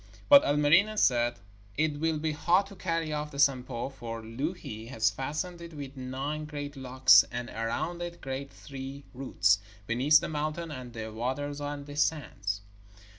[0.29, 1.35] But Ilmarinen said:
[1.77, 5.95] 'It will be hard to carry off the Sampo, for Louhi has fastened it with
[5.95, 11.61] nine great locks, and around it grow three roots, beneath the mountain and the waters
[11.61, 12.61] and the sands.'